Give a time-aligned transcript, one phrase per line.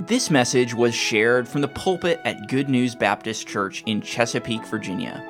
[0.00, 5.24] This message was shared from the pulpit at Good News Baptist Church in Chesapeake, Virginia.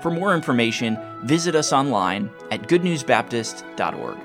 [0.00, 4.16] For more information, visit us online at goodnewsbaptist.org.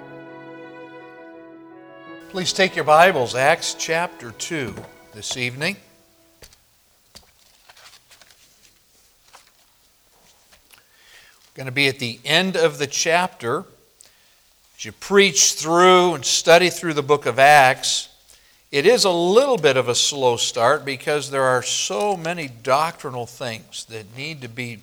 [2.29, 4.73] Please take your Bibles, Acts chapter 2,
[5.13, 5.75] this evening.
[11.43, 13.65] We're going to be at the end of the chapter.
[14.77, 18.07] As you preach through and study through the book of Acts,
[18.71, 23.25] it is a little bit of a slow start because there are so many doctrinal
[23.25, 24.77] things that need to be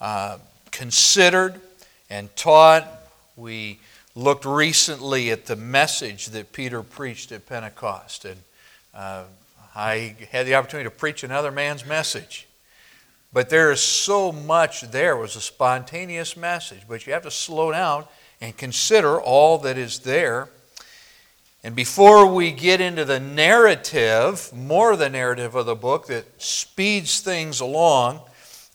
[0.00, 0.38] uh,
[0.70, 1.60] considered
[2.08, 2.88] and taught.
[3.36, 3.78] We
[4.14, 8.40] looked recently at the message that Peter preached at Pentecost, and
[8.94, 9.24] uh,
[9.74, 12.46] I had the opportunity to preach another man's message.
[13.34, 15.12] But there is so much there.
[15.12, 18.06] It was a spontaneous message, but you have to slow down
[18.40, 20.48] and consider all that is there
[21.66, 27.18] and before we get into the narrative, more the narrative of the book that speeds
[27.18, 28.20] things along,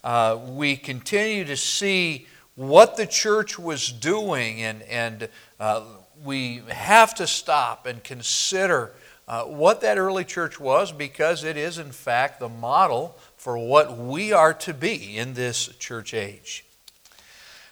[0.04, 5.84] uh, we continue to see what the church was doing, and, and uh,
[6.22, 8.92] we have to stop and consider
[9.26, 13.98] uh, what that early church was because it is, in fact, the model for what
[13.98, 16.66] we are to be in this church age.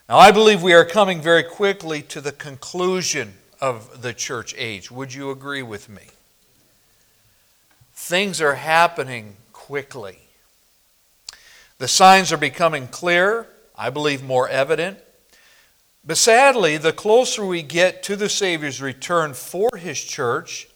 [0.07, 4.89] Now, I believe we are coming very quickly to the conclusion of the church age.
[4.91, 6.03] Would you agree with me?
[7.93, 10.19] Things are happening quickly.
[11.77, 14.99] The signs are becoming clear, I believe more evident.
[16.05, 20.67] But sadly, the closer we get to the Savior's return for His church,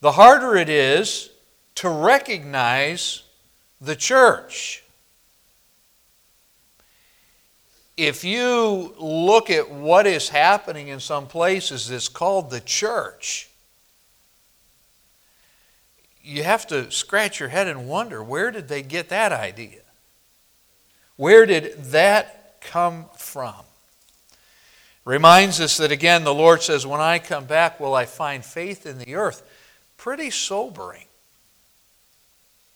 [0.00, 1.30] the harder it is
[1.76, 3.22] to recognize
[3.80, 4.82] the church
[8.00, 13.50] if you look at what is happening in some places, it's called the church.
[16.22, 19.82] You have to scratch your head and wonder where did they get that idea?
[21.16, 23.54] Where did that come from?
[25.04, 28.86] Reminds us that again, the Lord says, When I come back, will I find faith
[28.86, 29.42] in the earth?
[29.98, 31.04] Pretty sobering.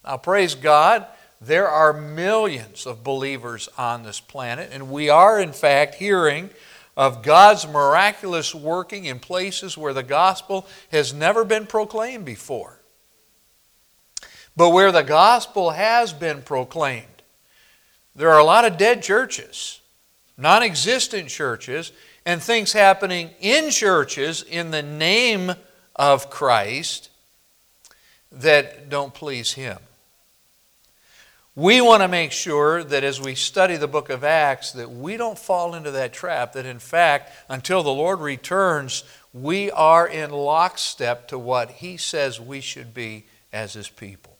[0.04, 1.06] Now, praise God
[1.46, 6.50] there are millions of believers on this planet, and we are, in fact, hearing
[6.96, 12.80] of God's miraculous working in places where the gospel has never been proclaimed before.
[14.56, 17.06] But where the gospel has been proclaimed,
[18.14, 19.80] there are a lot of dead churches,
[20.38, 21.92] non existent churches,
[22.24, 25.52] and things happening in churches in the name
[25.96, 27.10] of Christ
[28.30, 29.78] that don't please Him.
[31.56, 35.16] We want to make sure that as we study the book of Acts that we
[35.16, 40.30] don't fall into that trap that in fact until the Lord returns we are in
[40.30, 44.36] lockstep to what he says we should be as his people.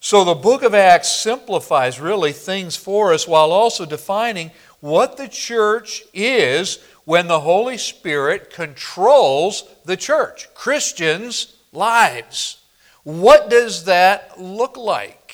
[0.00, 4.50] So the book of Acts simplifies really things for us while also defining
[4.80, 12.58] what the church is when the Holy Spirit controls the church, Christians' lives.
[13.04, 15.25] What does that look like?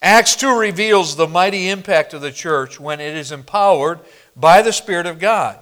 [0.00, 3.98] Acts 2 reveals the mighty impact of the church when it is empowered
[4.36, 5.58] by the Spirit of God.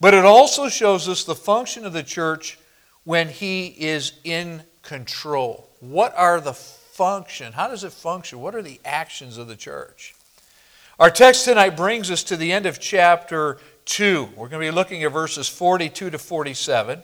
[0.00, 2.58] But it also shows us the function of the church
[3.04, 5.68] when He is in control.
[5.80, 7.52] What are the function?
[7.52, 8.40] How does it function?
[8.40, 10.14] What are the actions of the church?
[10.98, 14.30] Our text tonight brings us to the end of chapter 2.
[14.36, 17.02] We're going to be looking at verses 42 to 47.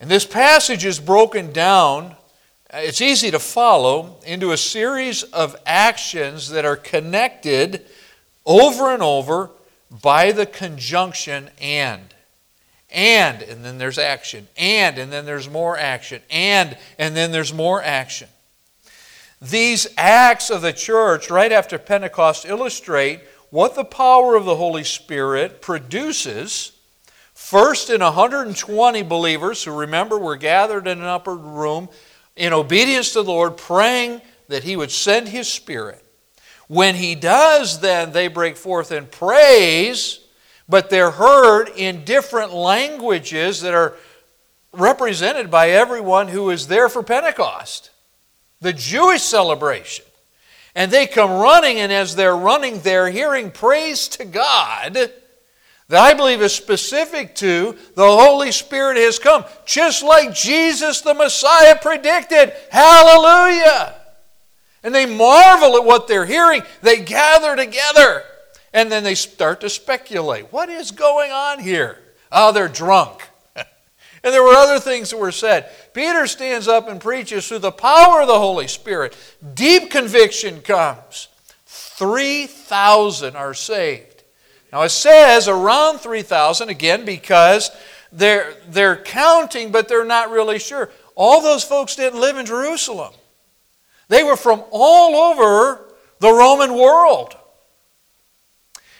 [0.00, 2.16] And this passage is broken down
[2.72, 7.84] it's easy to follow into a series of actions that are connected
[8.46, 9.50] over and over
[10.02, 12.14] by the conjunction and.
[12.90, 14.48] And, and then there's action.
[14.56, 16.22] And, and then there's more action.
[16.30, 18.28] And, and then there's more action.
[19.40, 23.20] These acts of the church right after Pentecost illustrate
[23.50, 26.72] what the power of the Holy Spirit produces.
[27.34, 31.88] First, in 120 believers who remember were gathered in an upper room
[32.40, 36.02] in obedience to the Lord, praying that He would send His Spirit.
[36.68, 40.20] When He does, then they break forth in praise,
[40.66, 43.94] but they're heard in different languages that are
[44.72, 47.90] represented by everyone who is there for Pentecost,
[48.62, 50.06] the Jewish celebration.
[50.74, 55.10] And they come running, and as they're running, they're hearing praise to God
[55.90, 61.14] that I believe is specific to the Holy Spirit has come, just like Jesus the
[61.14, 62.52] Messiah predicted.
[62.70, 63.96] Hallelujah!
[64.84, 66.62] And they marvel at what they're hearing.
[66.80, 68.22] They gather together
[68.72, 71.98] and then they start to speculate what is going on here?
[72.30, 73.28] Oh, they're drunk.
[74.22, 75.70] And there were other things that were said.
[75.94, 79.16] Peter stands up and preaches through the power of the Holy Spirit.
[79.54, 81.28] Deep conviction comes.
[81.64, 84.09] 3,000 are saved.
[84.72, 87.70] Now it says around 3,000, again, because
[88.12, 90.90] they're, they're counting, but they're not really sure.
[91.14, 93.12] All those folks didn't live in Jerusalem,
[94.08, 97.36] they were from all over the Roman world.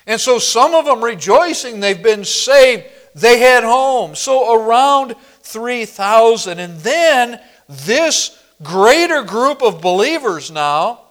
[0.06, 2.84] And so some of them rejoicing they've been saved,
[3.14, 4.14] they head home.
[4.14, 6.58] So around 3,000.
[6.58, 11.02] And then this greater group of believers now,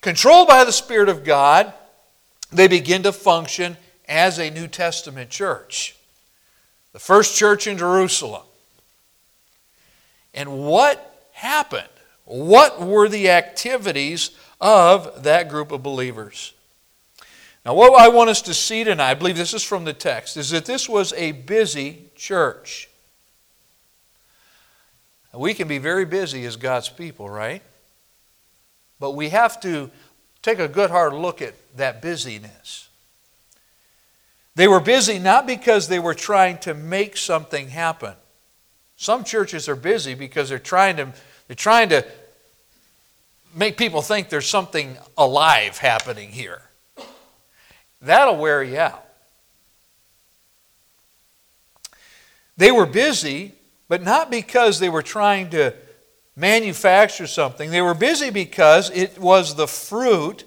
[0.00, 1.72] controlled by the Spirit of God,
[2.54, 3.76] they begin to function
[4.08, 5.96] as a New Testament church.
[6.92, 8.42] The first church in Jerusalem.
[10.32, 11.88] And what happened?
[12.24, 14.30] What were the activities
[14.60, 16.54] of that group of believers?
[17.64, 20.36] Now, what I want us to see tonight, I believe this is from the text,
[20.36, 22.88] is that this was a busy church.
[25.32, 27.62] We can be very busy as God's people, right?
[29.00, 29.90] But we have to
[30.44, 32.90] take a good hard look at that busyness.
[34.54, 38.12] They were busy not because they were trying to make something happen.
[38.96, 41.08] Some churches are busy because they're trying to,
[41.48, 42.04] they're trying to
[43.54, 46.60] make people think there's something alive happening here.
[48.02, 49.02] That'll wear you out.
[52.58, 53.54] They were busy,
[53.88, 55.74] but not because they were trying to
[56.36, 57.70] manufacture something.
[57.70, 60.44] They were busy because it was the fruit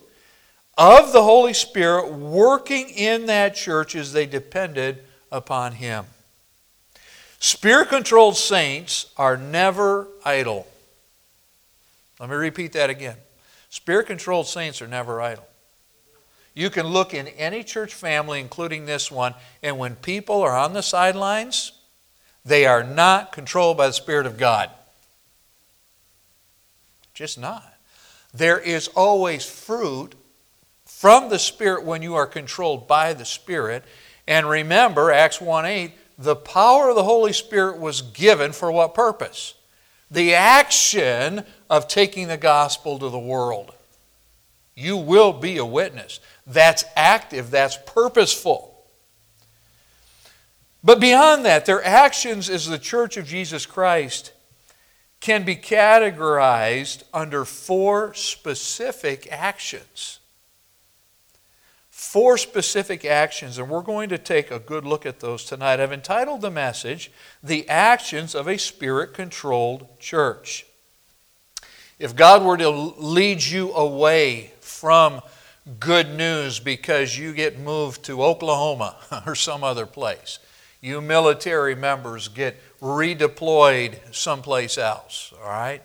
[0.77, 6.05] of the Holy Spirit working in that church as they depended upon Him.
[7.39, 10.67] Spirit controlled saints are never idle.
[12.19, 13.17] Let me repeat that again.
[13.69, 15.47] Spirit controlled saints are never idle.
[16.55, 20.73] You can look in any church family, including this one, and when people are on
[20.73, 21.73] the sidelines,
[22.43, 24.71] they are not controlled by the Spirit of God.
[27.17, 27.73] Just not.
[28.31, 30.13] There is always fruit
[30.85, 33.83] from the Spirit when you are controlled by the Spirit.
[34.27, 38.93] And remember, Acts 1 8, the power of the Holy Spirit was given for what
[38.93, 39.55] purpose?
[40.11, 43.73] The action of taking the gospel to the world.
[44.75, 46.19] You will be a witness.
[46.45, 48.85] That's active, that's purposeful.
[50.83, 54.33] But beyond that, their actions as the church of Jesus Christ
[55.19, 60.19] can be categorized under four specific actions.
[61.89, 65.79] Four specific actions, and we're going to take a good look at those tonight.
[65.79, 67.11] I've entitled the message,
[67.41, 70.65] The Actions of a Spirit Controlled Church.
[71.97, 75.21] If God were to lead you away from
[75.79, 80.39] good news because you get moved to Oklahoma or some other place.
[80.79, 85.81] You military members get redeployed someplace else, all right?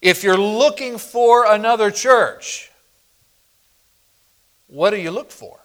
[0.00, 2.70] If you're looking for another church,
[4.66, 5.60] what do you look for?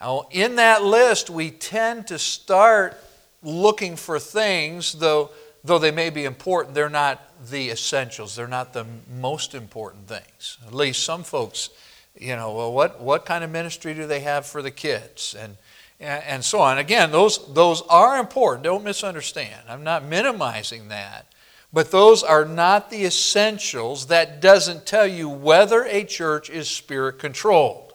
[0.00, 2.96] Now, in that list, we tend to start
[3.42, 5.30] looking for things, though
[5.64, 8.36] though they may be important, they're not the essentials.
[8.36, 8.84] They're not the
[9.18, 10.58] most important things.
[10.66, 11.70] At least some folks,
[12.16, 15.34] you know, well, what, what kind of ministry do they have for the kids?
[15.38, 15.56] And,
[16.04, 16.78] and so on.
[16.78, 18.64] Again, those, those are important.
[18.64, 19.62] Don't misunderstand.
[19.68, 21.26] I'm not minimizing that.
[21.72, 24.06] But those are not the essentials.
[24.06, 27.94] That doesn't tell you whether a church is spirit controlled.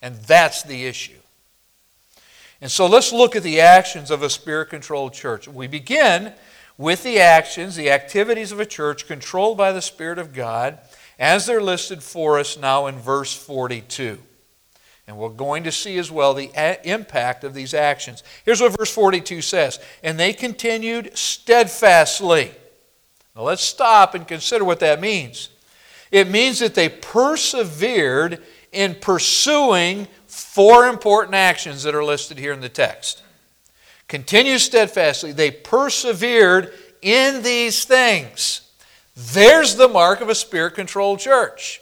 [0.00, 1.18] And that's the issue.
[2.60, 5.46] And so let's look at the actions of a spirit controlled church.
[5.46, 6.32] We begin
[6.78, 10.78] with the actions, the activities of a church controlled by the Spirit of God,
[11.18, 14.18] as they're listed for us now in verse 42.
[15.12, 16.50] And we're going to see as well the
[16.88, 18.22] impact of these actions.
[18.46, 22.50] Here's what verse 42 says And they continued steadfastly.
[23.36, 25.50] Now let's stop and consider what that means.
[26.10, 28.42] It means that they persevered
[28.72, 33.22] in pursuing four important actions that are listed here in the text
[34.08, 35.32] continue steadfastly.
[35.32, 38.62] They persevered in these things.
[39.14, 41.81] There's the mark of a spirit controlled church.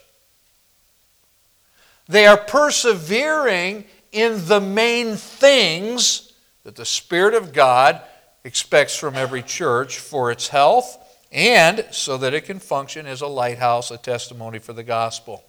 [2.10, 6.32] They are persevering in the main things
[6.64, 8.02] that the Spirit of God
[8.42, 10.98] expects from every church for its health
[11.30, 15.44] and so that it can function as a lighthouse, a testimony for the gospel.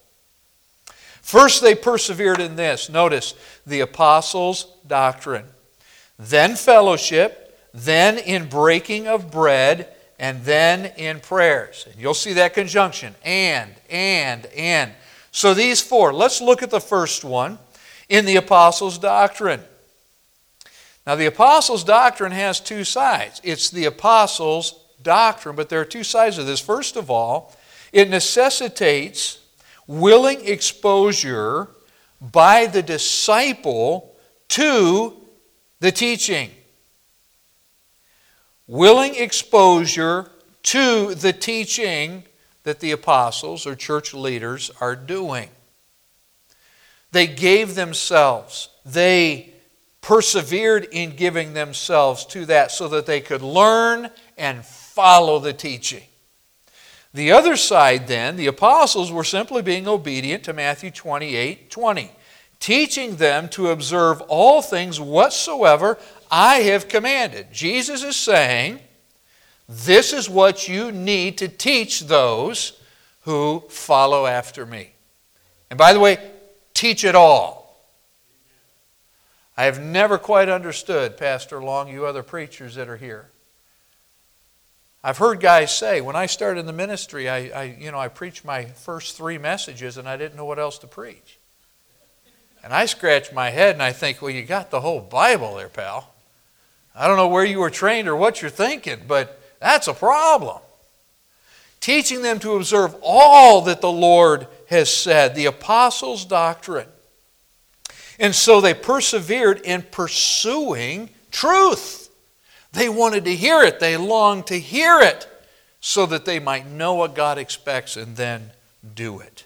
[1.20, 2.88] First, they persevered in this.
[2.88, 3.34] Notice
[3.66, 5.46] the apostles' doctrine
[6.16, 11.88] then fellowship, then in breaking of bread, and then in prayers.
[11.90, 14.92] And you'll see that conjunction and, and, and.
[15.32, 16.12] So these four.
[16.12, 17.58] Let's look at the first one
[18.08, 19.62] in the apostles' doctrine.
[21.06, 23.40] Now, the apostles' doctrine has two sides.
[23.42, 26.60] It's the apostles' doctrine, but there are two sides of this.
[26.60, 27.56] First of all,
[27.92, 29.40] it necessitates
[29.88, 31.68] willing exposure
[32.20, 34.14] by the disciple
[34.48, 35.16] to
[35.80, 36.50] the teaching.
[38.68, 40.30] Willing exposure
[40.62, 42.22] to the teaching
[42.64, 45.48] that the apostles or church leaders are doing.
[47.10, 49.52] They gave themselves, they
[50.00, 56.02] persevered in giving themselves to that so that they could learn and follow the teaching.
[57.14, 62.10] The other side, then, the apostles were simply being obedient to Matthew 28 20,
[62.58, 65.98] teaching them to observe all things whatsoever
[66.30, 67.48] I have commanded.
[67.52, 68.80] Jesus is saying,
[69.74, 72.78] This is what you need to teach those
[73.22, 74.92] who follow after me.
[75.70, 76.18] And by the way,
[76.74, 77.82] teach it all.
[79.56, 83.30] I have never quite understood, Pastor Long, you other preachers that are here.
[85.02, 88.08] I've heard guys say, when I started in the ministry, I, I, you know, I
[88.08, 91.38] preached my first three messages and I didn't know what else to preach.
[92.62, 95.70] And I scratch my head and I think, well, you got the whole Bible there,
[95.70, 96.12] pal.
[96.94, 100.60] I don't know where you were trained or what you're thinking, but that's a problem.
[101.80, 106.88] Teaching them to observe all that the Lord has said, the apostles' doctrine.
[108.18, 112.10] And so they persevered in pursuing truth.
[112.72, 115.28] They wanted to hear it, they longed to hear it
[115.80, 118.50] so that they might know what God expects and then
[118.94, 119.44] do it.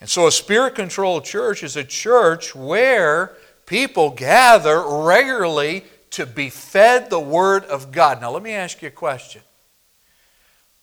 [0.00, 6.50] And so a spirit controlled church is a church where people gather regularly to be
[6.50, 8.20] fed the Word of God.
[8.20, 9.42] Now, let me ask you a question.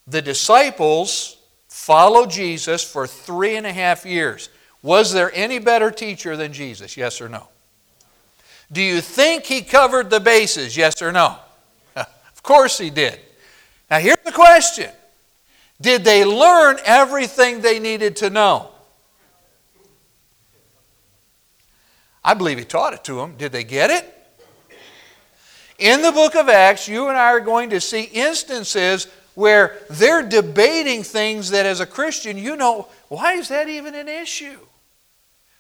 [0.07, 4.49] The disciples followed Jesus for three and a half years.
[4.81, 6.95] Was there any better teacher than Jesus?
[6.95, 7.47] Yes or no?
[8.71, 10.77] Do you think he covered the bases?
[10.77, 11.37] Yes or no?
[11.95, 13.19] of course he did.
[13.89, 14.89] Now here's the question
[15.81, 18.69] Did they learn everything they needed to know?
[22.23, 23.35] I believe he taught it to them.
[23.37, 24.14] Did they get it?
[25.77, 30.23] In the book of Acts, you and I are going to see instances where they're
[30.27, 34.59] debating things that as a Christian, you know, why is that even an issue?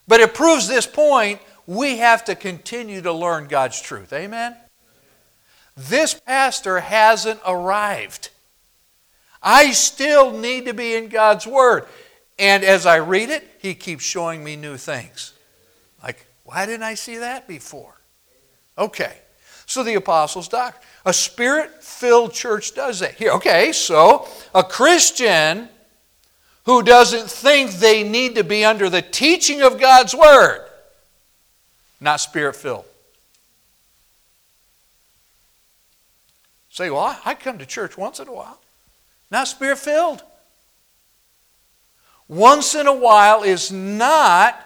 [0.07, 4.13] But it proves this point we have to continue to learn God's truth.
[4.13, 4.55] Amen?
[5.75, 8.29] This pastor hasn't arrived.
[9.43, 11.85] I still need to be in God's Word.
[12.39, 15.33] And as I read it, he keeps showing me new things.
[16.01, 17.95] Like, why didn't I see that before?
[18.77, 19.17] Okay.
[19.65, 20.83] So the apostles' doctrine.
[21.05, 23.15] A spirit filled church does that.
[23.15, 25.69] Here, okay, so a Christian
[26.65, 30.65] who doesn't think they need to be under the teaching of God's Word
[32.05, 32.85] not spirit filled.
[36.69, 38.59] Say, well, I come to church once in a while.
[39.31, 40.21] Not spirit filled.
[42.27, 44.59] Once in a while is not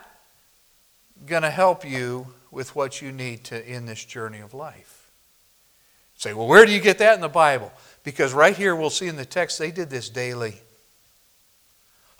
[1.25, 5.11] going to help you with what you need to in this journey of life.
[6.15, 7.71] Say, well, where do you get that in the Bible?
[8.03, 10.55] Because right here we'll see in the text they did this daily.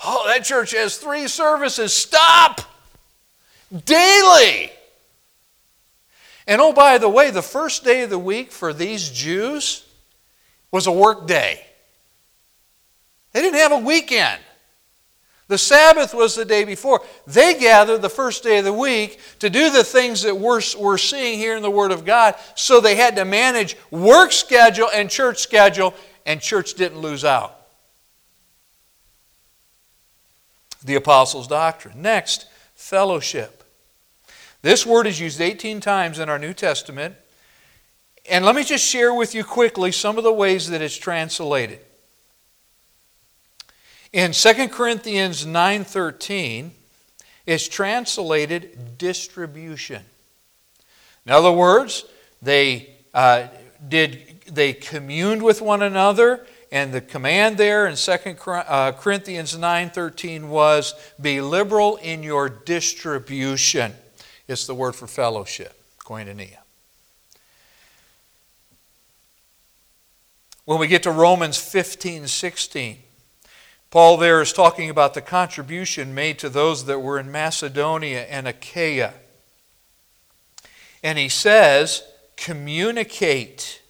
[0.06, 1.92] Oh, that church has three services.
[1.92, 2.62] Stop!
[3.86, 4.72] Daily!
[6.48, 9.86] And oh, by the way, the first day of the week for these Jews
[10.72, 11.66] was a work day.
[13.34, 14.42] They didn't have a weekend.
[15.50, 17.02] The Sabbath was the day before.
[17.26, 21.00] They gathered the first day of the week to do the things that we're, we're
[21.00, 25.10] seeing here in the Word of God, so they had to manage work schedule and
[25.10, 27.60] church schedule, and church didn't lose out.
[30.84, 32.00] The Apostles' Doctrine.
[32.00, 33.64] Next, fellowship.
[34.62, 37.16] This word is used 18 times in our New Testament.
[38.30, 41.80] And let me just share with you quickly some of the ways that it's translated.
[44.12, 46.72] In 2 Corinthians 9:13,
[47.46, 50.04] it's translated distribution.
[51.26, 52.06] In other words,
[52.42, 53.48] they uh,
[53.88, 58.12] did they communed with one another, and the command there in 2
[58.50, 63.94] uh, Corinthians 9:13 was be liberal in your distribution.
[64.48, 66.58] It's the word for fellowship, koinonia.
[70.66, 72.98] When we get to Romans 15, 16,
[73.92, 78.48] Paul there is talking about the contribution made to those that were in Macedonia and
[78.48, 79.14] Achaia.
[81.04, 82.04] And he says,
[82.38, 83.82] communicate.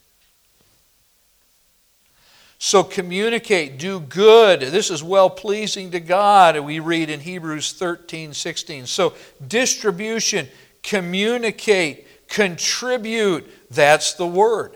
[2.60, 4.62] So communicate, do good.
[4.62, 8.86] This is well pleasing to God, we read in Hebrews 13, 16.
[8.86, 9.14] So
[9.48, 10.48] distribution,
[10.84, 13.50] communicate, Contribute.
[13.72, 14.76] That's the word.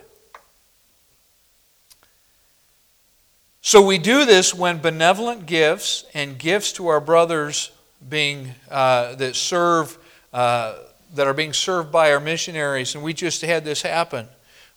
[3.65, 7.72] So we do this when benevolent gifts and gifts to our brothers
[8.10, 9.98] being uh, that serve
[10.34, 10.75] uh,
[11.13, 14.27] that are being served by our missionaries, and we just had this happen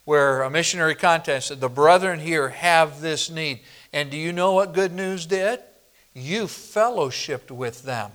[0.05, 3.59] where a missionary contest said the brethren here have this need.
[3.91, 5.59] And do you know what good news did?
[6.13, 8.11] You fellowshipped with them.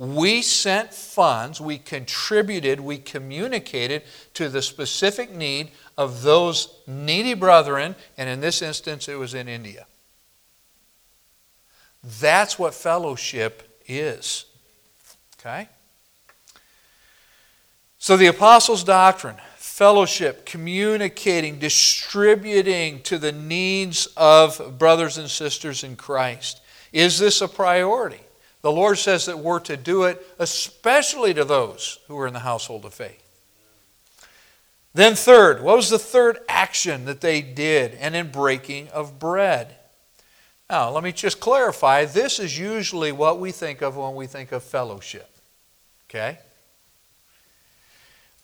[0.00, 4.02] We sent funds, we contributed, we communicated
[4.32, 9.46] to the specific need of those needy brethren, and in this instance, it was in
[9.46, 9.86] India.
[12.18, 14.46] That's what fellowship is.
[15.38, 15.68] Okay?
[17.98, 25.96] So, the apostles' doctrine, fellowship, communicating, distributing to the needs of brothers and sisters in
[25.96, 26.62] Christ.
[26.90, 28.22] Is this a priority?
[28.62, 32.40] The Lord says that we're to do it especially to those who are in the
[32.40, 33.26] household of faith.
[34.92, 37.94] Then, third, what was the third action that they did?
[37.94, 39.76] And in breaking of bread.
[40.68, 44.52] Now, let me just clarify this is usually what we think of when we think
[44.52, 45.28] of fellowship.
[46.08, 46.38] Okay?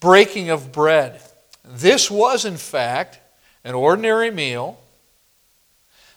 [0.00, 1.20] Breaking of bread.
[1.64, 3.18] This was, in fact,
[3.64, 4.78] an ordinary meal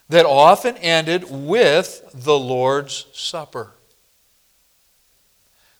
[0.10, 3.72] that often ended with the Lord's Supper.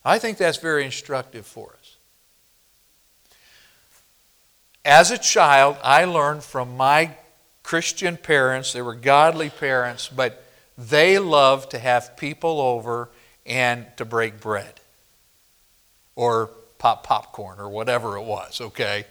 [0.04, 1.98] I think that's very instructive for us.
[4.86, 7.12] As a child, I learned from my
[7.64, 10.44] Christian parents, they were godly parents, but
[10.78, 13.10] they loved to have people over
[13.46, 14.80] and to break bread
[16.16, 19.06] or pop popcorn or whatever it was, okay?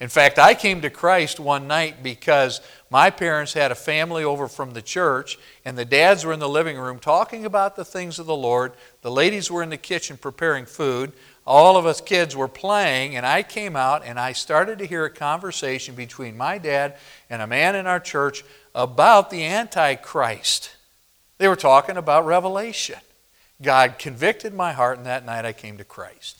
[0.00, 4.48] In fact, I came to Christ one night because my parents had a family over
[4.48, 8.18] from the church, and the dads were in the living room talking about the things
[8.18, 8.72] of the Lord.
[9.02, 11.12] The ladies were in the kitchen preparing food.
[11.46, 15.04] All of us kids were playing, and I came out and I started to hear
[15.04, 16.96] a conversation between my dad
[17.28, 18.42] and a man in our church
[18.74, 20.76] about the Antichrist.
[21.36, 23.00] They were talking about Revelation.
[23.60, 26.39] God convicted my heart, and that night I came to Christ.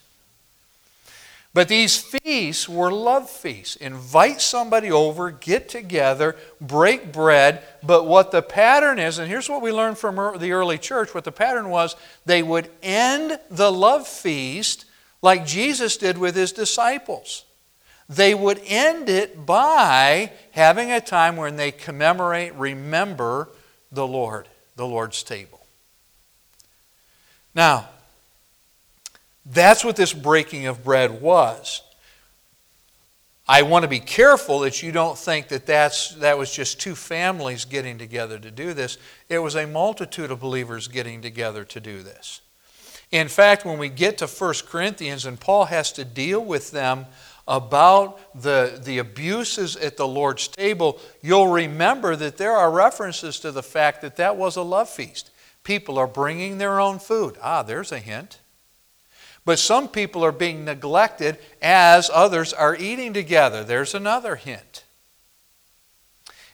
[1.53, 3.75] But these feasts were love feasts.
[3.77, 7.65] Invite somebody over, get together, break bread.
[7.83, 11.25] But what the pattern is, and here's what we learned from the early church what
[11.25, 14.85] the pattern was, they would end the love feast
[15.23, 17.45] like Jesus did with his disciples.
[18.09, 23.49] They would end it by having a time when they commemorate, remember
[23.91, 25.61] the Lord, the Lord's table.
[27.55, 27.89] Now,
[29.47, 31.83] that's what this breaking of bread was.
[33.49, 36.95] I want to be careful that you don't think that that's, that was just two
[36.95, 38.97] families getting together to do this.
[39.29, 42.43] It was a multitude of believers getting together to do this.
[43.11, 47.07] In fact, when we get to 1 Corinthians and Paul has to deal with them
[47.49, 53.51] about the, the abuses at the Lord's table, you'll remember that there are references to
[53.51, 55.31] the fact that that was a love feast.
[55.65, 57.37] People are bringing their own food.
[57.43, 58.39] Ah, there's a hint.
[59.45, 63.65] But some people are being neglected as others are eating together.
[63.65, 64.85] There's another hint.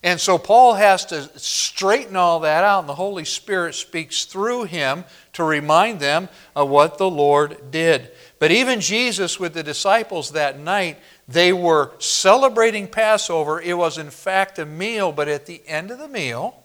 [0.03, 4.65] And so Paul has to straighten all that out, and the Holy Spirit speaks through
[4.65, 8.13] him to remind them of what the Lord did.
[8.39, 13.61] But even Jesus with the disciples that night, they were celebrating Passover.
[13.61, 16.63] It was, in fact, a meal, but at the end of the meal,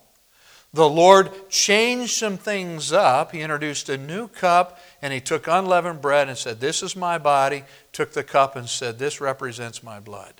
[0.73, 3.33] the Lord changed some things up.
[3.33, 7.17] He introduced a new cup and he took unleavened bread and said, This is my
[7.17, 10.35] body, took the cup and said, This represents my blood.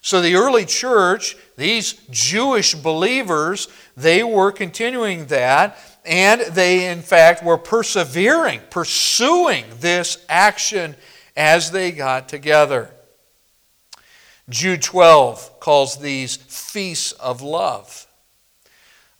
[0.00, 7.44] So the early church, these Jewish believers, they were continuing that, and they, in fact,
[7.44, 10.94] were persevering, pursuing this action
[11.36, 12.90] as they got together.
[14.48, 18.07] Jude 12 calls these feasts of love.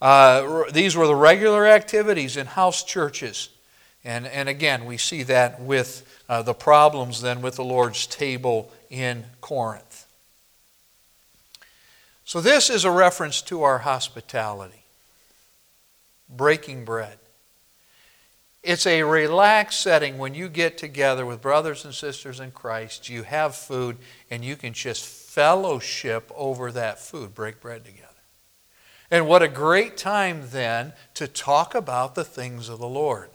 [0.01, 3.51] Uh, these were the regular activities in house churches.
[4.05, 8.71] And, and again, we see that with uh, the problems then with the Lord's table
[8.91, 10.07] in Corinth.
[12.25, 14.85] So, this is a reference to our hospitality,
[16.29, 17.19] breaking bread.
[18.63, 23.23] It's a relaxed setting when you get together with brothers and sisters in Christ, you
[23.23, 23.97] have food,
[24.31, 28.08] and you can just fellowship over that food, break bread together.
[29.11, 33.31] And what a great time then to talk about the things of the Lord.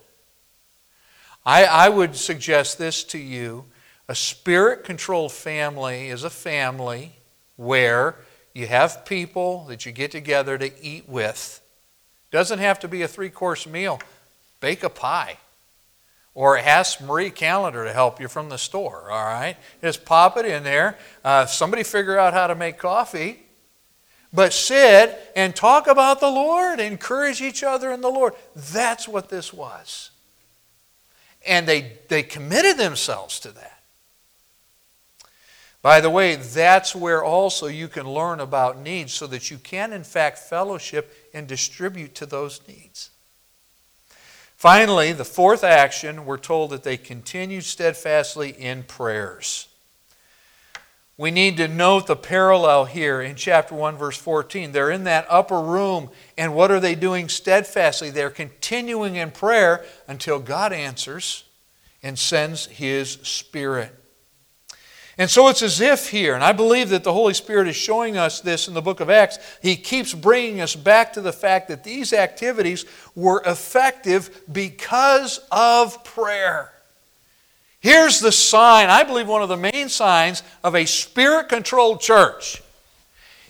[1.45, 3.65] I, I would suggest this to you
[4.07, 7.13] a spirit controlled family is a family
[7.55, 8.15] where
[8.53, 11.62] you have people that you get together to eat with.
[12.29, 13.99] Doesn't have to be a three course meal.
[14.59, 15.38] Bake a pie.
[16.36, 19.55] Or ask Marie Callender to help you from the store, all right?
[19.81, 20.97] Just pop it in there.
[21.23, 23.42] Uh, somebody figure out how to make coffee.
[24.34, 28.34] But sit and talk about the Lord, encourage each other in the Lord.
[28.56, 30.10] That's what this was.
[31.46, 33.84] And they, they committed themselves to that.
[35.84, 39.91] By the way, that's where also you can learn about needs so that you can,
[39.91, 43.10] in fact, fellowship and distribute to those needs.
[44.56, 49.67] Finally, the fourth action, we're told that they continued steadfastly in prayers.
[51.15, 54.71] We need to note the parallel here in chapter 1, verse 14.
[54.71, 58.10] They're in that upper room, and what are they doing steadfastly?
[58.10, 61.43] They're continuing in prayer until God answers
[62.02, 63.93] and sends His Spirit.
[65.15, 68.17] And so it's as if here, and I believe that the Holy Spirit is showing
[68.17, 71.67] us this in the book of Acts, He keeps bringing us back to the fact
[71.67, 76.72] that these activities were effective because of prayer.
[77.84, 82.63] Here's the sign, I believe one of the main signs of a spirit controlled church.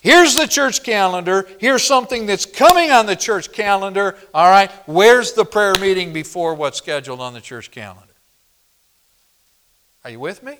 [0.01, 1.47] Here's the church calendar.
[1.59, 4.17] Here's something that's coming on the church calendar.
[4.33, 8.15] All right, where's the prayer meeting before what's scheduled on the church calendar?
[10.03, 10.57] Are you with me?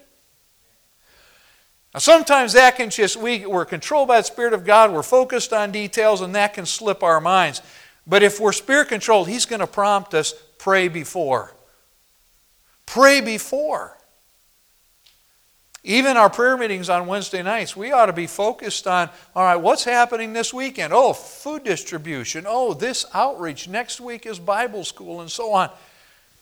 [1.95, 5.51] Now, sometimes that can just, we, we're controlled by the Spirit of God, we're focused
[5.51, 7.63] on details, and that can slip our minds.
[8.05, 11.55] But if we're spirit controlled, He's going to prompt us pray before.
[12.85, 13.97] Pray before.
[15.85, 19.57] Even our prayer meetings on Wednesday nights, we ought to be focused on all right,
[19.57, 20.93] what's happening this weekend?
[20.93, 22.45] Oh, food distribution.
[22.47, 23.67] Oh, this outreach.
[23.67, 25.69] Next week is Bible school, and so on.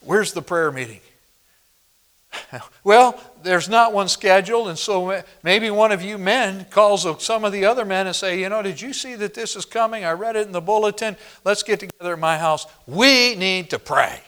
[0.01, 1.01] Where's the prayer meeting?
[2.83, 7.51] Well, there's not one scheduled, and so maybe one of you men calls some of
[7.51, 10.03] the other men and say, you know, did you see that this is coming?
[10.03, 11.15] I read it in the bulletin.
[11.43, 12.65] Let's get together at my house.
[12.87, 14.19] We need to pray.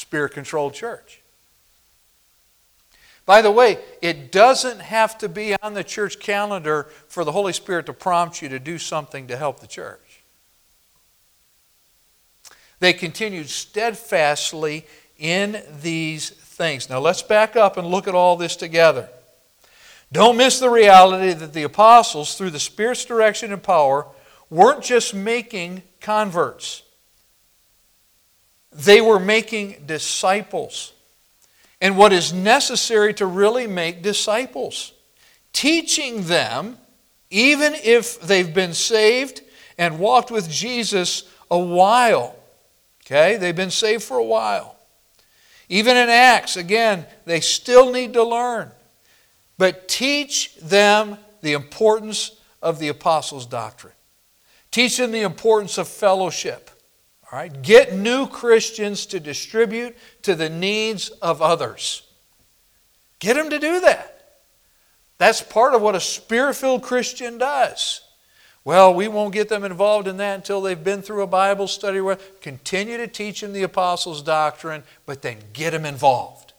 [0.00, 1.20] Spirit controlled church.
[3.26, 7.52] By the way, it doesn't have to be on the church calendar for the Holy
[7.52, 10.22] Spirit to prompt you to do something to help the church.
[12.80, 14.86] They continued steadfastly
[15.18, 16.88] in these things.
[16.88, 19.08] Now let's back up and look at all this together.
[20.10, 24.06] Don't miss the reality that the apostles, through the Spirit's direction and power,
[24.48, 26.82] weren't just making converts,
[28.72, 30.92] they were making disciples.
[31.80, 34.92] And what is necessary to really make disciples?
[35.52, 36.78] Teaching them,
[37.30, 39.42] even if they've been saved
[39.78, 42.36] and walked with Jesus a while.
[43.04, 43.36] Okay?
[43.36, 44.76] They've been saved for a while.
[45.68, 48.70] Even in Acts, again, they still need to learn.
[49.56, 53.94] But teach them the importance of the apostles' doctrine.
[54.70, 56.70] Teach them the importance of fellowship.
[57.32, 57.62] All right?
[57.62, 62.02] Get new Christians to distribute to the needs of others.
[63.18, 64.38] Get them to do that.
[65.18, 68.00] That's part of what a spirit filled Christian does.
[68.64, 72.00] Well, we won't get them involved in that until they've been through a Bible study.
[72.00, 76.52] Where continue to teach them the apostles' doctrine, but then get them involved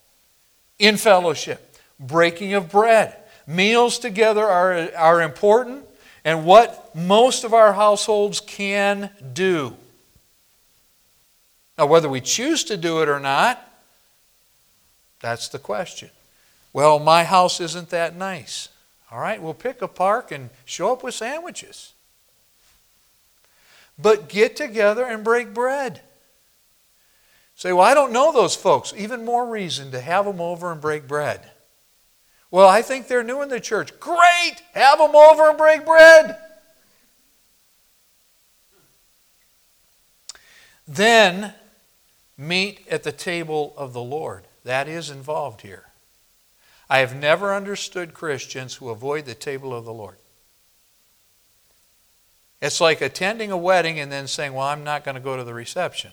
[0.80, 3.16] in fellowship, breaking of bread.
[3.46, 5.86] Meals together are, are important
[6.24, 9.76] and what most of our households can do.
[11.82, 13.68] Now, whether we choose to do it or not,
[15.20, 16.12] that's the question.
[16.74, 18.70] Well, my house isn't that nice.
[19.12, 21.94] All right, we'll pick a park and show up with sandwiches.
[23.98, 26.02] But get together and break bread.
[27.56, 28.94] Say, well, I don't know those folks.
[28.96, 31.50] Even more reason to have them over and break bread.
[32.52, 34.00] Well, I think they're new in the church.
[34.00, 34.62] Great!
[34.76, 36.38] Have them over and break bread.
[40.88, 41.56] Then
[42.42, 44.48] meet at the table of the Lord.
[44.64, 45.86] That is involved here.
[46.90, 50.18] I have never understood Christians who avoid the table of the Lord.
[52.62, 55.44] It's like attending a wedding and then saying, Well, I'm not going to go to
[55.44, 56.12] the reception.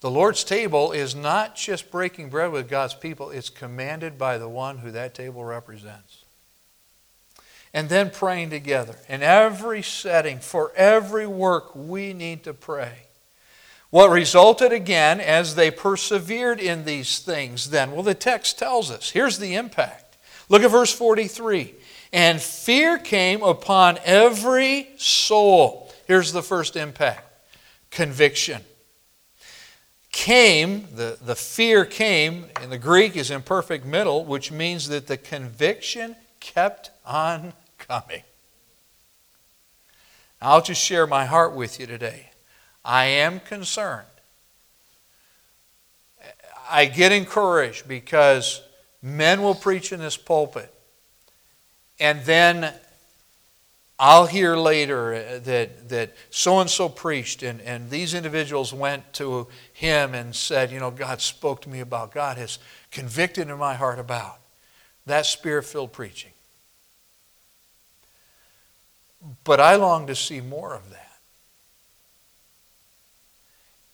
[0.00, 4.48] The Lord's table is not just breaking bread with God's people, it's commanded by the
[4.48, 6.21] one who that table represents.
[7.74, 8.96] And then praying together.
[9.08, 13.06] In every setting, for every work, we need to pray.
[13.90, 17.92] What resulted again as they persevered in these things then?
[17.92, 19.10] Well, the text tells us.
[19.10, 20.16] Here's the impact.
[20.48, 21.74] Look at verse 43.
[22.12, 25.90] And fear came upon every soul.
[26.06, 27.28] Here's the first impact
[27.90, 28.62] conviction.
[30.10, 35.16] Came, the, the fear came, in the Greek is imperfect middle, which means that the
[35.16, 37.52] conviction kept on
[37.92, 38.22] coming.
[40.40, 42.30] I'll just share my heart with you today.
[42.82, 44.06] I am concerned.
[46.70, 48.62] I get encouraged because
[49.02, 50.72] men will preach in this pulpit,
[52.00, 52.72] and then
[53.98, 59.48] I'll hear later that, that so and so preached, and, and these individuals went to
[59.74, 62.58] him and said, You know, God spoke to me about, God has
[62.90, 64.38] convicted in my heart about
[65.04, 66.31] that spirit filled preaching.
[69.44, 70.98] But I long to see more of that.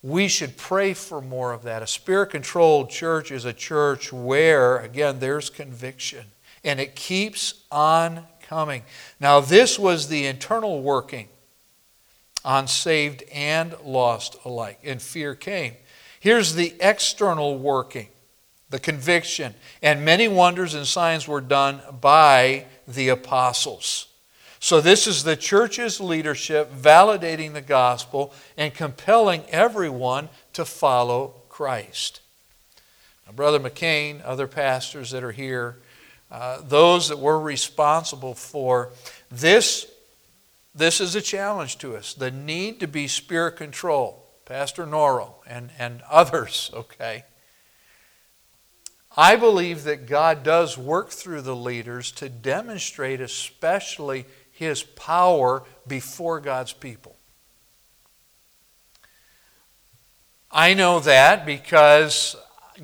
[0.03, 1.83] We should pray for more of that.
[1.83, 6.27] A spirit controlled church is a church where, again, there's conviction
[6.65, 8.83] and it keeps on coming.
[9.21, 11.29] Now, this was the internal working
[12.45, 15.75] on saved and lost alike, and fear came.
[16.21, 18.09] Here's the external working,
[18.71, 24.08] the conviction, and many wonders and signs were done by the apostles.
[24.61, 32.21] So, this is the church's leadership validating the gospel and compelling everyone to follow Christ.
[33.27, 35.79] Now, Brother McCain, other pastors that are here,
[36.31, 38.91] uh, those that were responsible for
[39.31, 39.87] this,
[40.75, 42.15] this is a challenge to us.
[42.15, 44.17] The need to be spirit controlled.
[44.45, 47.25] Pastor Noro and, and others, okay?
[49.17, 54.27] I believe that God does work through the leaders to demonstrate, especially
[54.59, 57.15] his power before God's people.
[60.51, 62.35] I know that because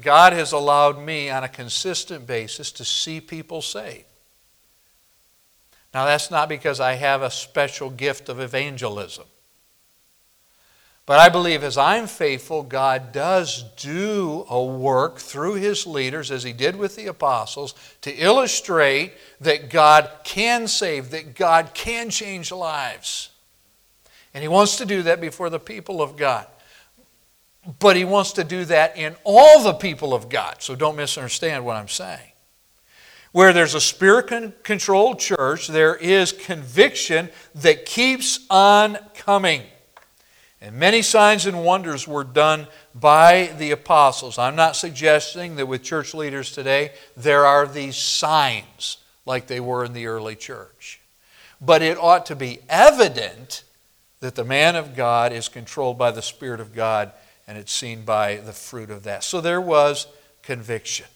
[0.00, 4.04] God has allowed me on a consistent basis to see people saved.
[5.92, 9.24] Now, that's not because I have a special gift of evangelism.
[11.06, 16.42] But I believe as I'm faithful, God does do a work through his leaders, as
[16.42, 22.50] he did with the apostles, to illustrate that God can save, that God can change
[22.50, 23.28] lives.
[24.32, 26.46] And he wants to do that before the people of God.
[27.78, 30.56] But he wants to do that in all the people of God.
[30.62, 32.32] So don't misunderstand what I'm saying.
[33.32, 39.62] Where there's a spirit controlled church, there is conviction that keeps on coming.
[40.64, 44.38] And many signs and wonders were done by the apostles.
[44.38, 48.96] I'm not suggesting that with church leaders today there are these signs
[49.26, 51.02] like they were in the early church.
[51.60, 53.62] But it ought to be evident
[54.20, 57.12] that the man of God is controlled by the Spirit of God,
[57.46, 59.22] and it's seen by the fruit of that.
[59.22, 60.06] So there was
[60.42, 61.06] conviction.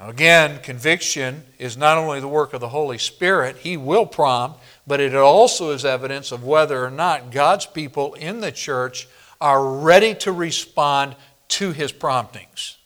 [0.00, 4.60] Now, again, conviction is not only the work of the Holy Spirit, He will prompt,
[4.86, 9.08] but it also is evidence of whether or not God's people in the church
[9.40, 11.16] are ready to respond
[11.48, 12.76] to his promptings.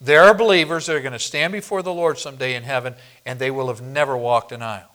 [0.00, 3.38] There are believers that are going to stand before the Lord someday in heaven and
[3.38, 4.94] they will have never walked an aisle.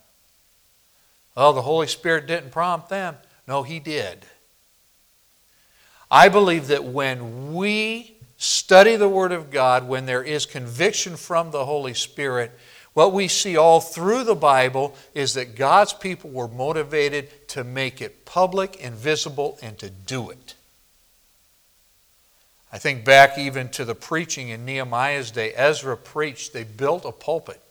[1.35, 3.15] Oh, the Holy Spirit didn't prompt them.
[3.47, 4.25] No, He did.
[6.11, 11.51] I believe that when we study the Word of God, when there is conviction from
[11.51, 12.51] the Holy Spirit,
[12.99, 18.01] what we see all through the Bible is that God's people were motivated to make
[18.01, 20.55] it public and visible and to do it.
[22.73, 25.53] I think back even to the preaching in Nehemiah's day.
[25.53, 27.61] Ezra preached, they built a pulpit.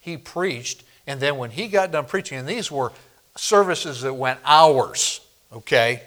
[0.00, 2.90] He preached, and then when he got done preaching, and these were
[3.36, 5.20] services that went hours,
[5.52, 6.00] okay?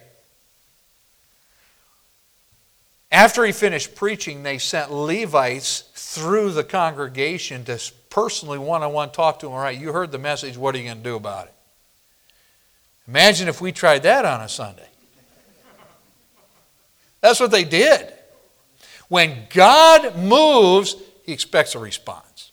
[3.11, 7.77] After he finished preaching, they sent Levites through the congregation to
[8.11, 9.53] personally one on one talk to him.
[9.53, 10.55] All right, you heard the message.
[10.55, 11.53] What are you going to do about it?
[13.07, 14.87] Imagine if we tried that on a Sunday.
[17.21, 18.13] That's what they did.
[19.07, 20.95] When God moves,
[21.25, 22.51] he expects a response.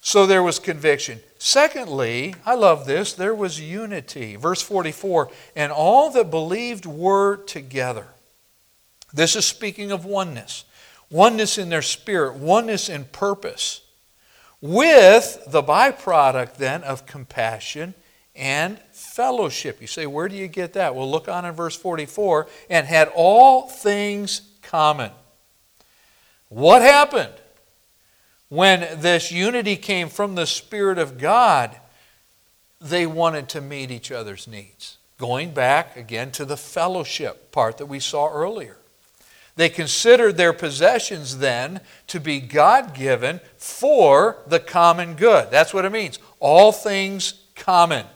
[0.00, 1.20] So there was conviction.
[1.38, 4.36] Secondly, I love this, there was unity.
[4.36, 8.06] Verse 44 and all that believed were together.
[9.12, 10.64] This is speaking of oneness
[11.10, 13.82] oneness in their spirit, oneness in purpose,
[14.60, 17.94] with the byproduct then of compassion
[18.34, 19.80] and fellowship.
[19.80, 20.94] You say, where do you get that?
[20.94, 25.10] Well, look on in verse 44 and had all things common.
[26.48, 27.34] What happened
[28.48, 31.76] when this unity came from the Spirit of God?
[32.80, 34.98] They wanted to meet each other's needs.
[35.18, 38.77] Going back again to the fellowship part that we saw earlier.
[39.58, 45.50] They considered their possessions then to be God given for the common good.
[45.50, 46.20] That's what it means.
[46.38, 48.06] All things common.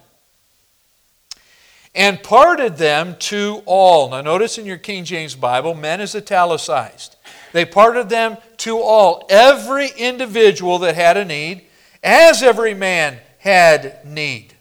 [1.96, 4.10] And parted them to all.
[4.10, 7.16] Now, notice in your King James Bible, men is italicized.
[7.52, 11.62] They parted them to all, every individual that had a need,
[12.04, 14.54] as every man had need.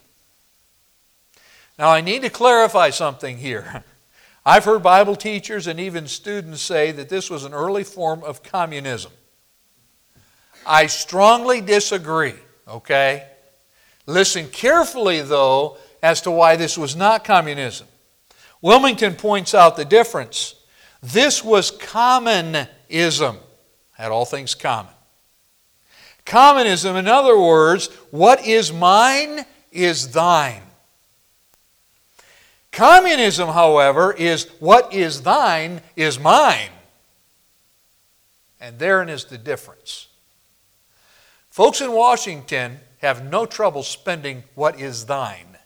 [1.78, 3.84] Now, I need to clarify something here.
[4.46, 8.42] I've heard Bible teachers and even students say that this was an early form of
[8.42, 9.12] communism.
[10.66, 12.34] I strongly disagree,
[12.68, 13.28] okay?
[14.08, 17.88] Listen carefully, though, as to why this was not communism.
[18.64, 20.56] Willmington points out the difference.
[21.02, 23.38] This was commonism,
[23.94, 24.94] had all things common.
[26.26, 30.62] Commonism, in other words, what is mine is thine.
[32.72, 36.70] Communism, however, is what is thine is mine.
[38.60, 40.08] And therein is the difference.
[41.50, 45.58] Folks in Washington have no trouble spending what is thine.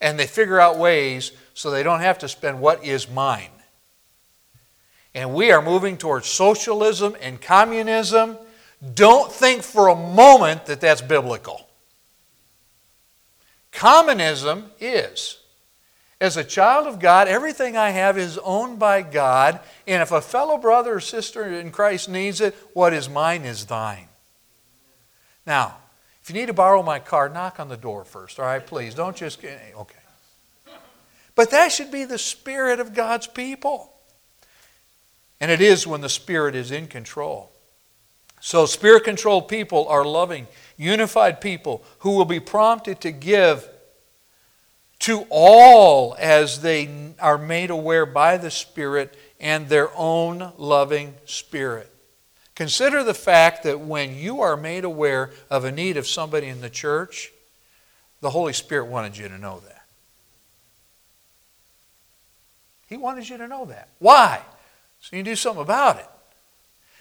[0.00, 3.50] And they figure out ways so they don't have to spend what is mine.
[5.14, 8.36] And we are moving towards socialism and communism.
[8.94, 11.63] Don't think for a moment that that's biblical.
[13.84, 15.40] Commonism is.
[16.18, 20.22] As a child of God, everything I have is owned by God, and if a
[20.22, 24.08] fellow brother or sister in Christ needs it, what is mine is thine.
[25.46, 25.76] Now,
[26.22, 28.66] if you need to borrow my car, knock on the door first, all right?
[28.66, 29.98] Please, don't just, okay.
[31.34, 33.92] But that should be the spirit of God's people.
[35.42, 37.52] And it is when the Spirit is in control.
[38.40, 40.46] So, spirit controlled people are loving,
[40.78, 43.70] unified people who will be prompted to give
[45.04, 46.88] to all as they
[47.20, 51.92] are made aware by the Spirit and their own loving spirit.
[52.54, 56.62] Consider the fact that when you are made aware of a need of somebody in
[56.62, 57.34] the church,
[58.22, 59.82] the Holy Spirit wanted you to know that.
[62.86, 63.90] He wanted you to know that.
[63.98, 64.40] Why?
[65.00, 66.08] So you do something about it.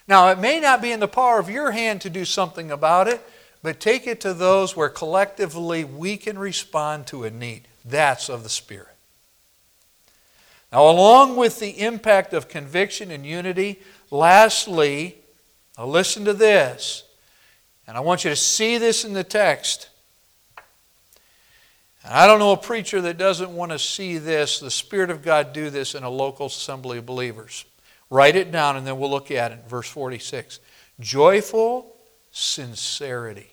[0.10, 3.08] Now, it may not be in the power of your hand to do something about
[3.08, 3.26] it,
[3.62, 7.70] but take it to those where collectively we can respond to a need.
[7.86, 8.88] That's of the Spirit.
[10.72, 15.18] Now, along with the impact of conviction and unity, lastly,
[15.78, 17.04] now listen to this,
[17.88, 19.90] and I want you to see this in the text.
[22.04, 25.22] And I don't know a preacher that doesn't want to see this, the Spirit of
[25.22, 27.66] God do this in a local assembly of believers.
[28.10, 29.60] Write it down and then we'll look at it.
[29.68, 30.60] Verse 46.
[31.00, 31.96] Joyful
[32.32, 33.53] sincerity.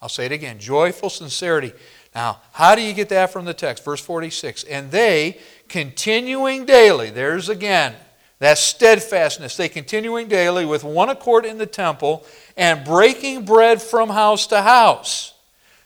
[0.00, 1.72] I'll say it again joyful sincerity.
[2.14, 3.84] Now, how do you get that from the text?
[3.84, 4.64] Verse 46.
[4.64, 7.94] And they, continuing daily, there's again
[8.40, 12.24] that steadfastness, they continuing daily with one accord in the temple
[12.56, 15.34] and breaking bread from house to house.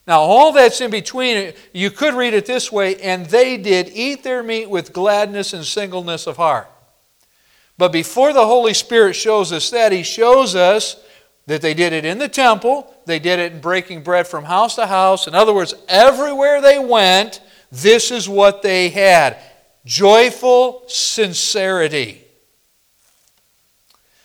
[0.07, 4.23] Now, all that's in between, you could read it this way and they did eat
[4.23, 6.69] their meat with gladness and singleness of heart.
[7.79, 11.03] But before the Holy Spirit shows us that, He shows us
[11.47, 14.77] that they did it in the temple, they did it in breaking bread from house
[14.77, 15.27] to house.
[15.27, 19.39] In other words, everywhere they went, this is what they had
[19.85, 22.23] joyful sincerity.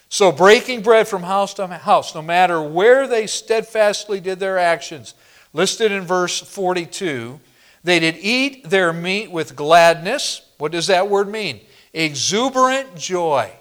[0.09, 5.15] So, breaking bread from house to house, no matter where they steadfastly did their actions,
[5.53, 7.39] listed in verse 42,
[7.83, 10.41] they did eat their meat with gladness.
[10.57, 11.61] What does that word mean?
[11.97, 13.51] exuberant joy.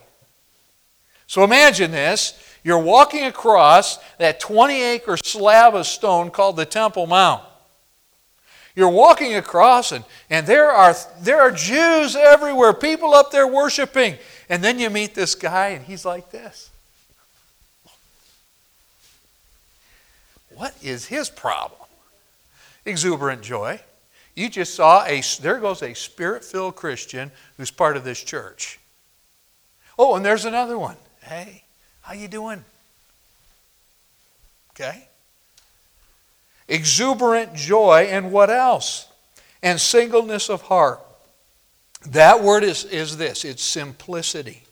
[1.27, 2.46] So imagine this.
[2.67, 7.45] You're walking across that 20 acre slab of stone called the Temple Mount.
[8.75, 14.17] You're walking across, and, and there, are, there are Jews everywhere, people up there worshiping.
[14.49, 16.71] And then you meet this guy, and he's like this.
[20.53, 21.89] What is his problem?
[22.85, 23.81] Exuberant joy.
[24.35, 28.81] You just saw a, there goes a spirit filled Christian who's part of this church.
[29.97, 30.97] Oh, and there's another one.
[31.23, 31.63] Hey,
[32.07, 32.64] how you doing?
[34.71, 35.09] Okay.
[36.69, 39.09] Exuberant joy and what else?
[39.61, 41.01] And singleness of heart.
[42.07, 44.62] That word is, is this it's simplicity.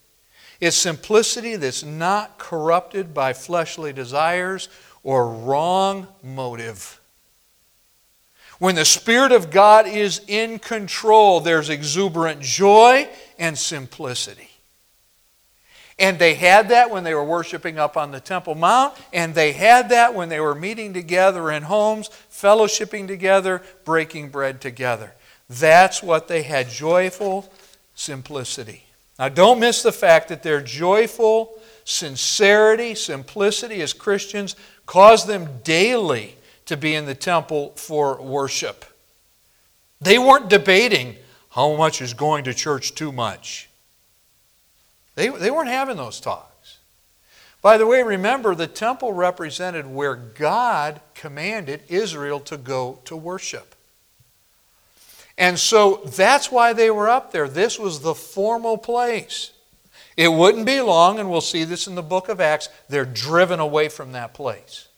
[0.61, 4.69] It's simplicity that's not corrupted by fleshly desires
[5.03, 7.01] or wrong motive.
[8.61, 13.09] When the Spirit of God is in control, there's exuberant joy
[13.41, 14.54] and simplicity.
[15.99, 19.53] And they had that when they were worshiping up on the Temple Mount, and they
[19.53, 25.15] had that when they were meeting together in homes, fellowshipping together, breaking bread together.
[25.49, 27.53] That's what they had joyful
[27.95, 28.85] simplicity.
[29.19, 36.37] Now, don't miss the fact that their joyful sincerity, simplicity as Christians caused them daily
[36.67, 38.85] to be in the temple for worship.
[40.01, 41.17] They weren't debating
[41.51, 43.69] how much is going to church too much.
[45.15, 46.79] They, they weren't having those talks.
[47.63, 53.75] By the way, remember the temple represented where God commanded Israel to go to worship.
[55.39, 57.49] And so that's why they were up there.
[57.49, 59.53] This was the formal place.
[60.17, 63.59] It wouldn't be long, and we'll see this in the book of Acts, they're driven
[63.59, 64.89] away from that place.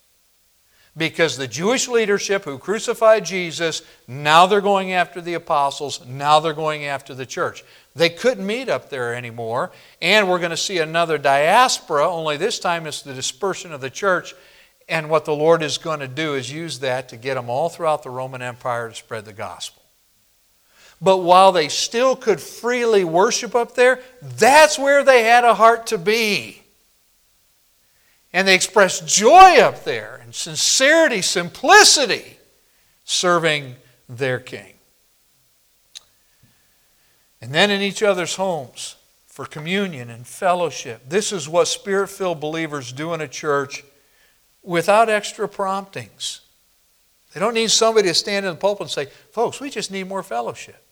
[0.97, 6.55] Because the Jewish leadership who crucified Jesus, now they're going after the apostles, now they're
[6.55, 7.65] going after the church.
[7.95, 12.59] They couldn't meet up there anymore, and we're going to see another diaspora, only this
[12.59, 14.35] time it's the dispersion of the church.
[14.89, 17.69] And what the Lord is going to do is use that to get them all
[17.69, 19.83] throughout the Roman Empire to spread the gospel.
[21.01, 25.89] But while they still could freely worship up there, that's where they had a heart
[25.89, 26.63] to be.
[28.37, 32.37] And they expressed joy up there and sincerity, simplicity,
[33.03, 33.77] serving
[34.11, 34.75] their king.
[37.41, 41.09] And then in each other's homes for communion and fellowship.
[41.09, 43.83] This is what spirit filled believers do in a church
[44.63, 46.43] without extra promptings.
[47.33, 50.09] They don't need somebody to stand in the pulpit and say, Folks, we just need
[50.09, 50.85] more fellowship.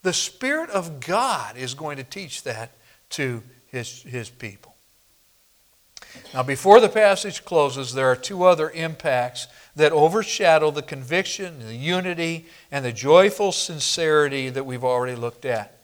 [0.00, 2.70] The Spirit of God is going to teach that
[3.10, 4.75] to his, his people.
[6.34, 11.74] Now, before the passage closes, there are two other impacts that overshadow the conviction, the
[11.74, 15.78] unity, and the joyful sincerity that we've already looked at.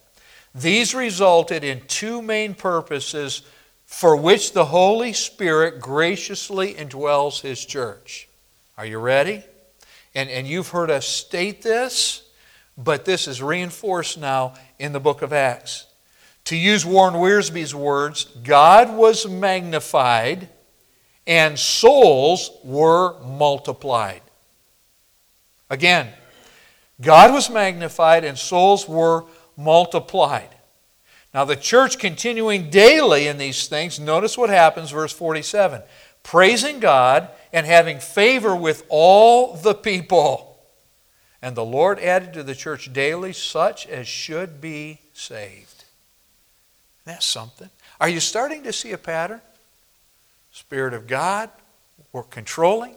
[0.55, 3.43] These resulted in two main purposes
[3.87, 8.29] for which the Holy Spirit graciously indwells His church.
[8.77, 9.45] Are you ready?
[10.15, 12.23] And, and you've heard us state this.
[12.77, 15.87] But this is reinforced now in the book of Acts.
[16.53, 20.51] To use Warren Wiersbe's words, God was magnified
[21.27, 24.21] and souls were multiplied.
[25.71, 26.11] Again,
[27.01, 29.25] God was magnified and souls were
[29.57, 30.51] multiplied.
[31.33, 35.81] Now, the church continuing daily in these things, notice what happens, verse 47
[36.23, 40.63] praising God and having favor with all the people.
[41.41, 45.82] And the Lord added to the church daily such as should be saved.
[47.05, 47.71] That's something.
[48.01, 49.41] Are you starting to see a pattern?
[50.51, 51.51] Spirit of God,
[52.13, 52.95] we're controlling,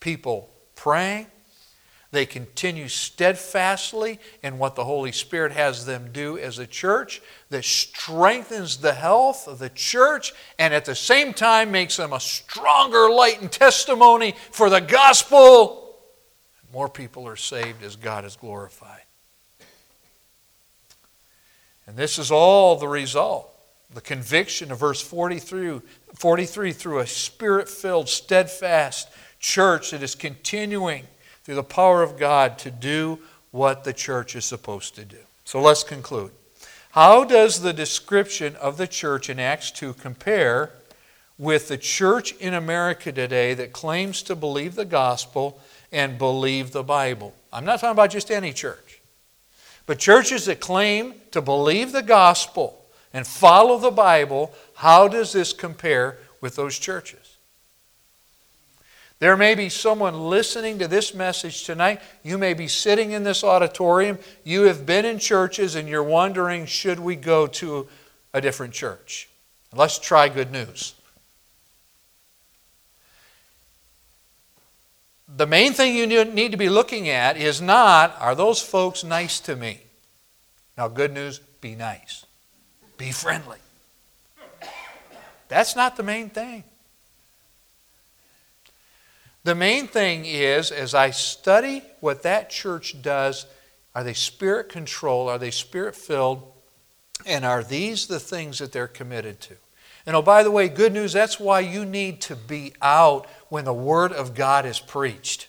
[0.00, 1.26] people praying.
[2.12, 7.64] They continue steadfastly in what the Holy Spirit has them do as a church that
[7.64, 13.08] strengthens the health of the church and at the same time makes them a stronger
[13.08, 15.80] light and testimony for the gospel
[16.72, 19.02] more people are saved as God is glorified.
[21.90, 23.48] And this is all the result
[23.92, 25.80] the conviction of verse 43,
[26.14, 29.08] 43 through a spirit filled, steadfast
[29.40, 31.02] church that is continuing
[31.42, 33.18] through the power of God to do
[33.50, 35.16] what the church is supposed to do.
[35.44, 36.30] So let's conclude.
[36.92, 40.70] How does the description of the church in Acts 2 compare
[41.36, 45.60] with the church in America today that claims to believe the gospel
[45.90, 47.34] and believe the Bible.
[47.52, 48.89] I'm not talking about just any church,
[49.90, 54.54] but churches that claim to believe the gospel and follow the Bible.
[54.74, 57.38] How does this compare with those churches?
[59.18, 62.00] There may be someone listening to this message tonight.
[62.22, 64.20] You may be sitting in this auditorium.
[64.44, 67.88] You have been in churches and you're wondering, should we go to
[68.32, 69.28] a different church?
[69.74, 70.94] Let's try good news.
[75.36, 79.40] The main thing you need to be looking at is not, are those folks nice
[79.40, 79.80] to me?
[80.76, 82.26] Now, good news, be nice,
[82.96, 83.58] be friendly.
[85.48, 86.64] That's not the main thing.
[89.42, 93.46] The main thing is, as I study what that church does,
[93.94, 95.30] are they spirit controlled?
[95.30, 96.42] Are they spirit filled?
[97.26, 99.54] And are these the things that they're committed to?
[100.06, 103.66] And oh, by the way, good news, that's why you need to be out when
[103.66, 105.48] the Word of God is preached.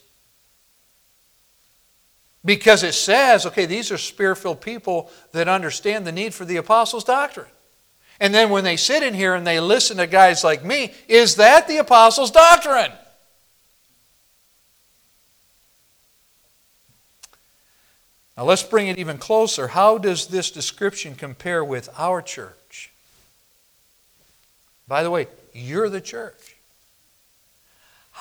[2.44, 6.58] Because it says, okay, these are spirit filled people that understand the need for the
[6.58, 7.48] apostles' doctrine.
[8.20, 11.36] And then when they sit in here and they listen to guys like me, is
[11.36, 12.92] that the apostles' doctrine?
[18.36, 19.68] Now let's bring it even closer.
[19.68, 22.92] How does this description compare with our church?
[24.88, 26.51] By the way, you're the church.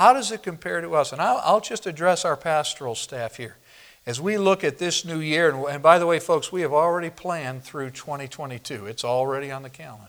[0.01, 1.13] How does it compare to us?
[1.13, 3.59] And I'll, I'll just address our pastoral staff here.
[4.07, 6.73] As we look at this new year, and, and by the way, folks, we have
[6.73, 10.09] already planned through 2022, it's already on the calendar.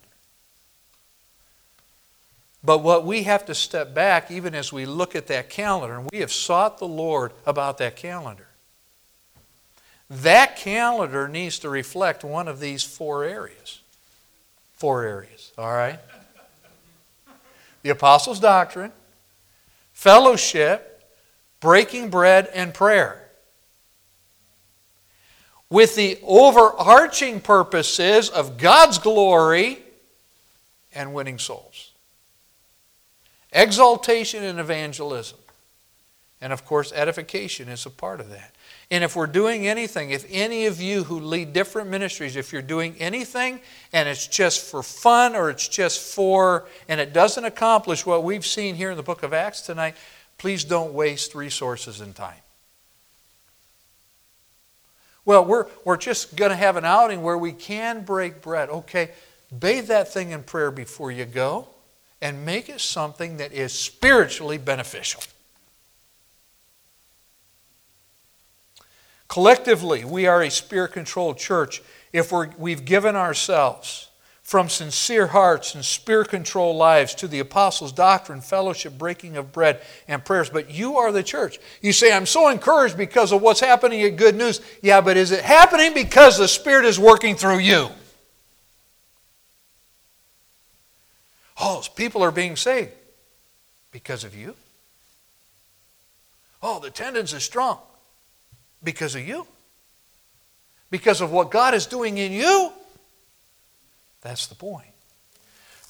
[2.64, 6.10] But what we have to step back, even as we look at that calendar, and
[6.10, 8.48] we have sought the Lord about that calendar.
[10.10, 13.82] That calendar needs to reflect one of these four areas.
[14.76, 16.00] Four areas, all right?
[17.82, 18.94] The apostles' doctrine,
[20.02, 21.08] fellowship,
[21.60, 23.30] breaking bread, and prayer.
[25.70, 29.78] With the overarching purposes of God's glory
[30.96, 31.92] and winning souls.
[33.54, 35.38] Exaltation and evangelism.
[36.42, 38.56] And of course, edification is a part of that.
[38.92, 42.62] And if we're doing anything, if any of you who lead different ministries, if you're
[42.62, 43.62] doing anything
[43.94, 48.46] and it's just for fun or it's just for, and it doesn't accomplish what we've
[48.46, 49.96] seen here in the book of Acts tonight,
[50.38, 52.36] please don't waste resources and time.
[55.24, 58.70] Well, we're, we're just going to have an outing where we can break bread.
[58.70, 59.12] Okay,
[59.58, 61.70] bathe that thing in prayer before you go
[62.22, 65.24] and make it something that is spiritually beneficial.
[69.32, 74.10] Collectively, we are a spirit controlled church if we have given ourselves
[74.44, 79.80] from sincere hearts and spirit controlled lives to the apostles' doctrine, fellowship, breaking of bread,
[80.06, 80.50] and prayers.
[80.50, 81.60] But you are the church.
[81.82, 84.60] You say, I'm so encouraged because of what's happening at Good News.
[84.82, 87.88] Yeah, but is it happening because the Spirit is working through you?
[91.58, 92.92] Oh, people are being saved
[93.94, 94.56] because of you.
[96.62, 97.80] Oh, the tendons is strong.
[98.84, 99.46] Because of you.
[100.90, 102.72] Because of what God is doing in you.
[104.22, 104.88] That's the point.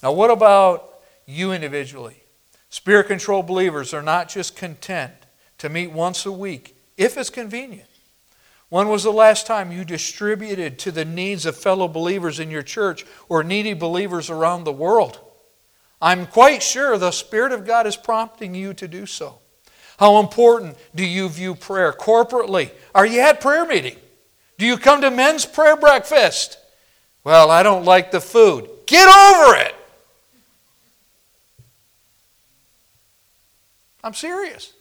[0.02, 2.22] Now, what about you individually?
[2.70, 5.12] Spirit controlled believers are not just content
[5.58, 7.88] to meet once a week if it's convenient.
[8.68, 12.62] When was the last time you distributed to the needs of fellow believers in your
[12.62, 15.20] church or needy believers around the world?
[16.00, 19.40] I'm quite sure the Spirit of God is prompting you to do so.
[19.98, 22.70] How important do you view prayer corporately?
[22.94, 23.96] Are you at prayer meeting?
[24.58, 26.58] Do you come to men's prayer breakfast?
[27.24, 28.68] Well, I don't like the food.
[28.86, 29.74] Get over it.
[34.04, 34.72] I'm serious.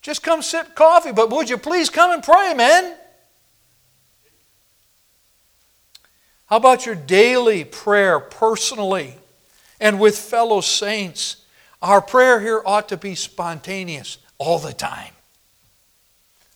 [0.00, 2.96] Just come sip coffee, but would you please come and pray, man?
[6.46, 9.14] How about your daily prayer personally
[9.80, 11.41] and with fellow saints?
[11.82, 15.12] Our prayer here ought to be spontaneous all the time.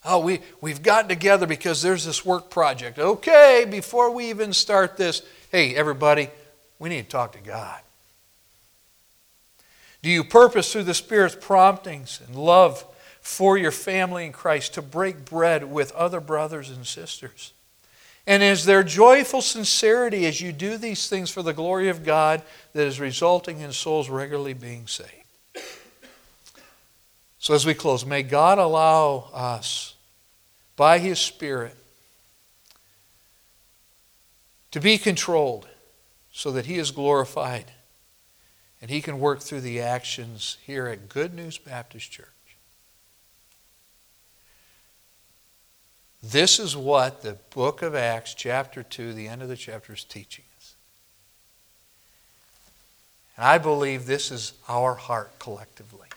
[0.05, 3.01] Oh, we, we've gotten together because there's this work project.
[3.01, 6.29] Okay, before we even start this, hey, everybody,
[6.79, 7.81] we need to talk to God.
[10.03, 12.85] Do you purpose through the Spirit's promptings and love
[13.21, 17.53] for your family in Christ to break bread with other brothers and sisters?
[18.27, 22.43] And is there joyful sincerity as you do these things for the glory of God
[22.73, 25.11] that is resulting in souls regularly being saved?
[27.39, 29.95] So, as we close, may God allow us,
[30.75, 31.77] by His Spirit,
[34.73, 35.69] to be controlled
[36.33, 37.71] so that He is glorified
[38.83, 42.36] and He can work through the actions here at Good News Baptist Church.
[46.23, 50.05] This is what the book of Acts, chapter 2, the end of the chapter, is
[50.05, 50.75] teaching us.
[53.37, 56.09] And I believe this is our heart collectively.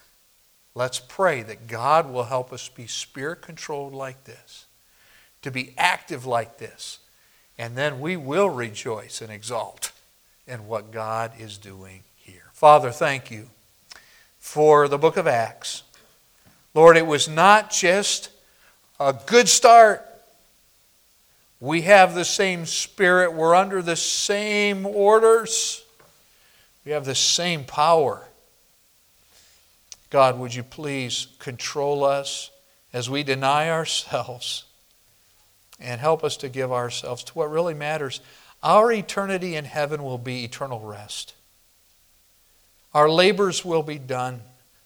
[0.74, 4.66] Let's pray that God will help us be spirit controlled like this,
[5.42, 7.00] to be active like this,
[7.58, 9.92] and then we will rejoice and exalt
[10.48, 12.50] in what God is doing here.
[12.54, 13.50] Father, thank you
[14.40, 15.84] for the book of Acts.
[16.74, 18.30] Lord, it was not just
[19.00, 20.06] a good start.
[21.60, 23.34] We have the same spirit.
[23.34, 25.84] We're under the same orders.
[26.86, 28.28] We have the same power.
[30.10, 32.50] God, would you please control us
[32.94, 34.64] as we deny ourselves
[35.80, 38.22] and help us to give ourselves to what really matters?
[38.64, 41.36] Our eternity in heaven will be eternal rest.
[42.94, 44.42] Our labors will be done.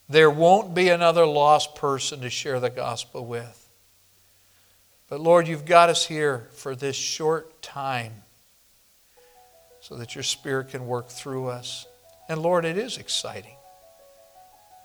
[0.10, 3.63] There won't be another lost person to share the gospel with.
[5.14, 8.24] But Lord, you've got us here for this short time
[9.80, 11.86] so that your Spirit can work through us.
[12.28, 13.56] And Lord, it is exciting.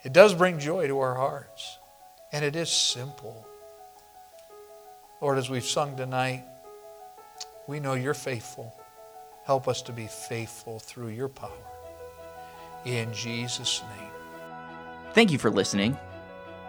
[0.05, 1.79] It does bring joy to our hearts,
[2.31, 3.47] and it is simple.
[5.23, 6.45] Lord, as we've sung tonight,
[7.67, 8.79] we know you're faithful.
[9.47, 11.49] Help us to be faithful through your power.
[12.85, 14.11] In Jesus' name.
[15.15, 15.97] Thank you for listening.